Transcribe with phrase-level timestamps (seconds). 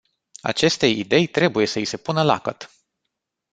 [0.41, 2.69] Acestei idei trebuie să i se pună lacăt.